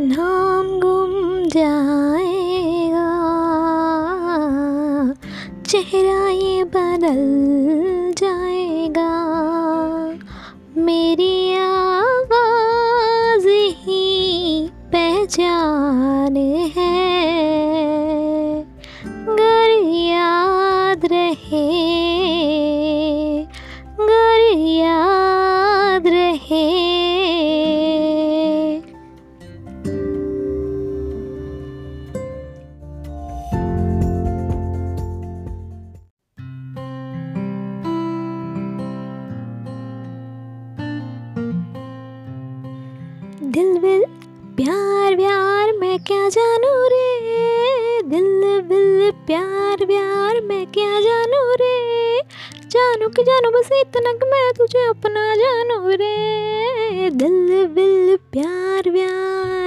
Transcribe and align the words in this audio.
नाम 0.00 0.66
गुम 0.80 1.12
जाएगा। 1.48 3.08
चेहरा 5.66 6.28
ये 6.28 6.64
बदल 6.64 7.59
दिल 43.50 43.78
बिल, 43.78 44.04
प्यार 44.56 45.16
प्यार 45.16 45.72
मैं 45.72 45.98
क्या 45.98 46.28
जानू 46.28 46.88
रे? 46.88 47.20
दिल 48.02 48.60
बिल, 48.60 49.10
प्यार 49.26 49.84
प्यार 49.86 50.40
मैं 50.40 50.66
क्या 50.66 51.00
जानू 51.00 51.54
रे? 51.54 52.20
जानू 52.68 53.08
कि 53.08 53.22
जानू, 53.22 53.50
बस 53.50 53.68
इतना 53.72 54.12
कि 54.12 54.26
मैं 54.26 54.52
तुझे 54.52 54.88
अपना 54.88 55.34
जानू 55.34 55.88
रे। 55.88 57.10
दिल 57.10 57.66
बिल, 57.66 58.16
प्यार 58.32 58.90
व्यार 58.90 59.59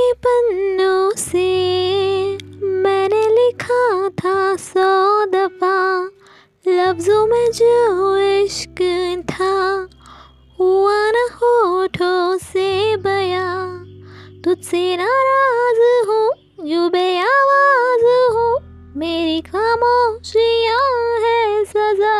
के 0.00 0.12
पन्नों 0.12 1.10
से 1.10 1.48
मैंने 2.66 3.28
लिखा 3.28 4.08
था 4.08 4.56
सौ 4.56 5.24
दफ़ा। 5.24 6.10
लफ्जों 6.68 7.26
में 7.26 7.52
जो 7.52 8.16
इश्क 8.16 8.82
था, 9.30 9.88
हुआ 10.60 11.10
न 11.10 11.28
होठों 11.34 12.38
से 12.38 12.96
बया। 12.96 13.84
तुझसे 14.44 14.96
नाराज़ 14.96 16.08
हूँ 16.08 16.30
जो 16.68 16.88
बेआवाज 16.88 18.34
हूँ। 18.36 18.58
मेरी 18.96 19.40
खामोशियाँ 19.40 21.16
है 21.20 21.64
सजा। 21.64 22.18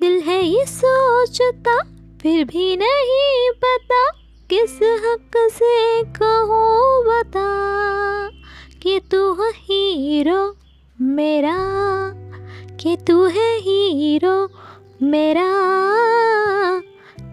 दिल 0.00 0.20
है 0.20 0.44
ये 0.44 0.64
सोचता, 0.66 1.82
फिर 2.22 2.44
भी 2.44 2.76
नहीं 2.76 3.50
पता। 3.50 4.13
किस 4.54 4.74
हक 5.02 5.36
से 5.52 6.02
कहूँ 6.16 7.04
बता 7.04 7.48
कि 8.82 9.00
तू 9.10 9.20
है 9.34 9.50
हीरो 9.54 10.42
मेरा, 11.00 11.54
कि 12.80 12.96
तू 13.06 13.24
है 13.26 13.48
हीरो 13.58 14.36
मेरा, 15.02 15.48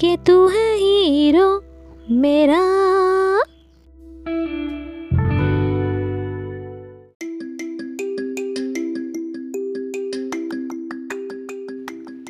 कि 0.00 0.16
तू 0.26 0.46
है 0.48 0.66
हीरो 0.76 1.48
मेरा। 2.10 2.62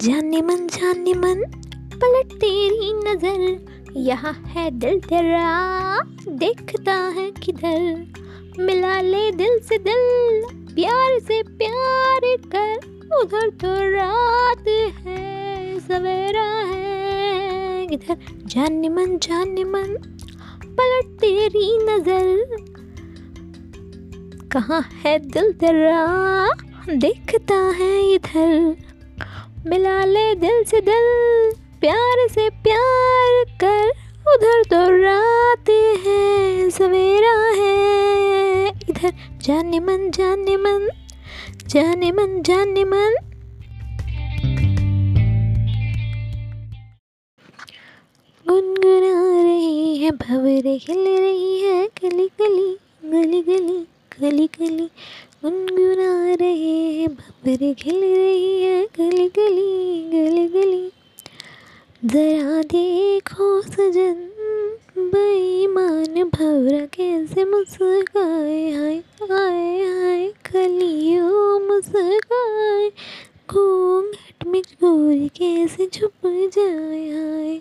जाने 0.03 0.43
मन 0.43 0.67
जाने 0.67 1.15
मन, 1.15 1.45
पलट 1.95 2.33
तेरी 2.33 2.93
नज़र 2.93 3.78
यहाँ 3.99 4.33
है 4.47 4.71
दिल 4.71 4.99
तेरा, 5.01 6.01
देखता 6.29 6.93
है 6.93 7.31
किधर। 7.31 8.07
मिला 8.59 9.01
ले 9.01 9.31
दिल 9.31 9.59
से 9.59 9.79
दिल, 9.79 10.43
प्यार 10.75 11.19
से 11.19 11.43
प्यार 11.43 12.21
कर। 12.55 12.77
उधर 13.21 13.49
तो 13.51 13.69
रात 13.91 14.69
है, 15.07 15.81
सवेरा 15.81 16.47
है। 16.65 17.87
इधर 17.93 18.17
जाने 18.47 18.89
मन 18.89 19.19
जाने 19.19 19.65
मन, 19.65 19.97
पलट 20.65 21.19
तेरी 21.21 21.79
नज़र। 21.83 22.57
कहाँ 24.53 24.83
है 25.05 25.19
दिल 25.19 25.53
तेरा, 25.53 26.49
देखता 26.89 27.55
है 27.55 28.15
इधर। 28.15 28.77
मिला 29.67 30.05
ले 30.05 30.35
दिल 30.35 30.65
से 30.65 30.81
दिल, 30.81 31.53
प्यार 31.81 32.29
से 32.29 32.49
प्यार 32.51 33.18
उधर 34.39 34.63
तो 34.63 34.81
रात 35.03 35.71
है, 36.07 36.71
सवेरा 36.71 37.31
है। 37.55 38.69
इधर 38.91 39.13
जाने 39.43 39.81
मन 39.81 40.11
जाने 40.11 40.57
मन 40.57 40.89
जाने 41.67 42.11
मन 42.13 42.43
जाने 42.43 42.85
मन। 42.85 43.17
गुनगुना 48.47 49.43
रही 49.43 49.97
है, 49.97 50.11
भवरे 50.11 50.79
खिल 50.79 51.05
रही 51.09 51.61
है, 51.61 51.87
गली 51.87 52.29
गली 52.41 52.71
गली 53.05 53.43
गली 53.43 53.81
गली 54.21 54.47
गली। 54.47 54.87
गुनगुना 55.43 56.35
रहे 56.35 56.77
हैं, 56.93 57.09
भवरे 57.09 57.75
खिल 57.75 58.01
रही 58.01 58.63
है, 58.63 58.85
गली 58.99 59.29
गली 59.29 60.03
गली 60.13 60.47
गली। 60.49 60.91
जरा 62.05 62.63
देखो 62.63 63.63
सजन, 63.63 64.15
बेईमान 64.99 66.25
भवरा 66.25 66.87
कैसे 66.87 67.45
मुस्काए 67.45 68.71
हाय 68.71 68.97
हाय 69.31 69.83
हाय 69.83 70.29
कलियों 70.53 71.61
मुस्काए। 71.61 72.89
घूंघट 73.51 74.47
में 74.47 74.63
गोरी 74.63 75.29
कैसे 75.29 75.87
छुप 75.87 76.27
जाए 76.27 77.11
हाय। 77.11 77.61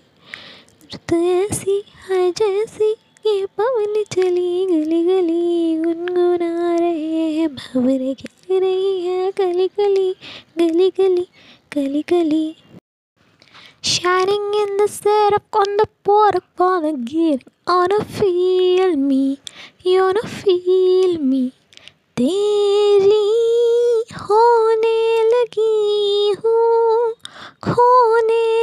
तो 1.09 1.16
ऐसी 1.16 1.84
है 2.09 2.31
जैसी, 2.31 2.92
ये 3.26 3.46
पवन 3.46 4.03
चली 4.12 4.66
गली 4.66 5.03
गली, 5.03 5.78
गुनगुना 5.78 6.76
रहे 6.76 7.31
हैं 7.31 7.56
भवरे 7.56 8.14
खेल 8.14 8.59
रही 8.59 9.02
है 9.02 9.31
गली 9.31 9.68
गली 9.68 10.12
गली 10.58 10.90
गली 10.90 11.28
गली 11.76 12.02
गली। 12.02 12.56
Shining 13.87 14.55
in 14.55 14.77
the 14.77 14.88
syrup 14.88 15.55
on 15.55 15.77
the 15.77 15.87
pork, 16.05 16.44
wanna 16.59 16.93
get 16.99 17.43
wanna 17.66 18.05
feel 18.05 18.97
me, 18.97 19.41
you 19.83 20.00
wanna 20.03 20.27
feel 20.28 21.19
me. 21.19 21.53
तेरी 22.16 23.22
होने 24.12 24.99
लगी 25.28 26.33
हूँ 26.44 27.12
खोने 27.65 28.56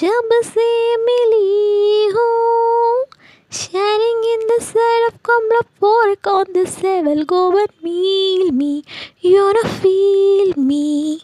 जब 0.00 0.28
से 0.44 0.96
मिली 0.96 2.06
हूँ 2.06 3.04
Shining 3.52 4.24
in 4.32 4.42
the 4.48 4.58
side 4.64 5.04
of 5.06 5.14
Kamla 5.22 5.60
pork 5.80 6.26
on 6.26 6.52
the 6.54 6.64
sevel 6.72 7.24
go 7.24 7.40
and 7.56 7.72
meal 7.82 8.50
me 8.52 8.82
you 9.24 9.40
wanna 9.42 9.62
feel 9.76 10.50
me. 10.68 11.18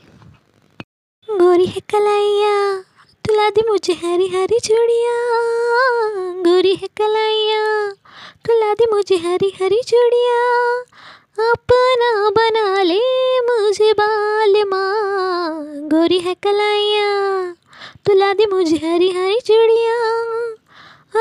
गोरी 1.41 1.67
है 1.67 1.81
कलाइया 1.81 2.81
तुला 3.27 3.51
दी 3.51 3.63
मुझे 3.69 3.93
हरी 3.93 4.29
हरी 4.29 4.59
चूड़िया। 4.59 5.19
गोरी 6.43 6.75
है 6.75 6.89
कलाइया 6.97 7.91
तुला 8.47 8.75
दी 8.75 8.87
मुझे 8.93 9.17
हरी 9.17 9.53
हरी 9.61 9.83
चूड़िया। 9.89 10.81
अपना 11.51 12.31
बना 12.31 12.83
ले 12.83 13.01
मुझे 13.41 13.93
बाल 13.93 14.65
माँ। 14.65 15.65
गोरी 15.89 16.19
है 16.19 16.35
कलाइया 16.35 17.11
तुला 18.07 18.33
दी 18.33 18.47
मुझे 18.47 18.77
हरी 18.77 19.11
हरी 19.11 19.41
चिड़िया। 19.41 19.99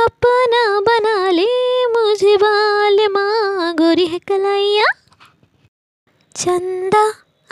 अपना 0.06 0.80
बना 0.80 1.32
ले 1.32 1.86
मुझे 1.86 2.38
बाल 2.38 3.08
माँ 3.08 3.74
गोरी 3.74 4.06
है 4.06 4.20
कलाइया 4.20 4.86
चंदा 6.36 7.04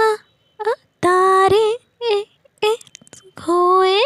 आ, 0.01 0.11
आ, 0.61 0.71
तारे 1.03 1.77
ए, 2.03 2.25
ए, 2.63 2.75
खोए 3.39 4.01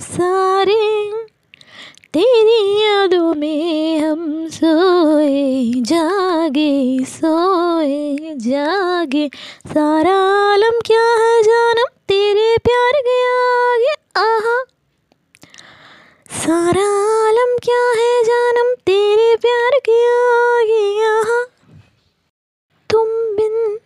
सारे। 0.00 1.12
तेरी 2.14 2.82
यादों 2.82 3.34
में 3.34 3.98
हम 3.98 4.48
सोए 4.48 5.72
जागे 5.76 7.04
सोए 7.04 8.16
जागे। 8.36 9.28
सारा 9.66 10.16
आलम 10.52 10.80
क्या 10.86 11.02
है 11.02 11.42
जानम? 11.42 11.84
तेरे 12.08 12.56
प्यार 12.64 12.92
के 12.92 13.21
सारा 16.42 17.28
आलम 17.28 17.56
क्या 17.62 17.90
है 17.90 18.22
जानम? 18.22 18.74
तेरे 18.74 19.36
प्यार 19.36 19.80
के 19.88 20.20
आगे 20.60 21.04
आहा 21.04 21.44
तुम 22.90 23.08
बिन 23.08 23.78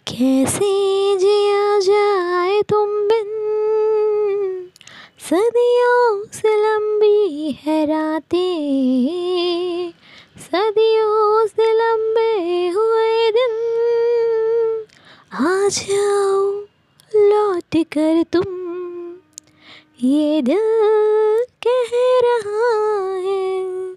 कैसे 0.07 1.17
जिया 1.17 1.79
जाए 1.79 2.61
तुम 2.61 3.07
बिन? 3.07 4.71
सदियों 5.29 6.25
से 6.33 6.45
लंबी 6.45 7.59
है 7.65 7.85
रातें। 7.85 9.93
सदियों 10.39 11.47
से 11.47 11.73
लंबे 11.73 12.67
हुए 12.67 13.31
दिन। 13.31 13.51
आ 15.33 15.67
जाओ 15.67 16.67
लौट 17.17 17.75
कर 17.87 18.23
तुम 18.23 18.45
ये 20.03 20.41
दिल 20.41 21.45
कह 21.67 21.93
रहा 22.25 22.65
है। 23.17 23.91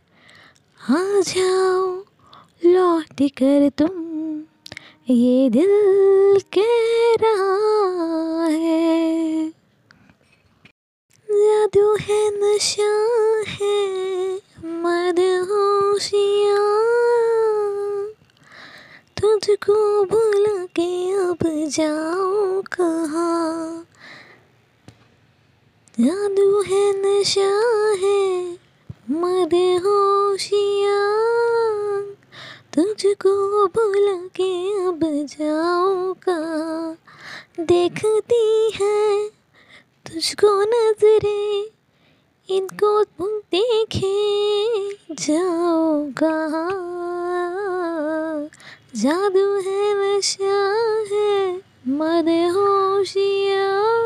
आ 0.81 1.21
जाओ, 1.21 1.87
लौट 2.65 3.23
कर 3.39 3.69
तुम 3.79 3.95
ये 5.11 5.51
दिल 5.51 6.41
कह 6.57 7.15
रहा 7.21 8.47
है। 8.47 9.49
जादू 11.29 11.95
है, 12.01 12.21
नशा 12.37 12.91
है, 13.49 14.35
मदहोशियाँ, 14.65 16.59
तुझको 19.21 20.05
भूल 20.05 20.67
के 20.77 21.10
अब 21.31 21.39
जाऊँ 21.45 22.63
कहाँ? 22.63 23.87
जादू 26.01 26.63
है, 26.63 26.83
नशा 27.03 27.51
है 28.03 28.53
मदहोशियाँ 29.11 29.75
तुझको 32.75 33.67
भुला 33.67 34.19
के 34.37 34.51
अब 34.85 35.01
जाऊँ 35.05 36.15
कहाँ? 36.15 36.99
देखती 37.61 38.71
है 38.75 39.29
तुझको 40.07 40.63
नजरे, 40.63 41.71
इनको 42.57 43.03
देखे 43.29 44.19
जाओ 45.15 46.11
कहाँ? 46.19 46.91
जादू 48.97 49.61
है, 49.61 49.81
नशा 50.01 50.59
है 51.11 51.20
मदहोशियाँ 52.01 54.00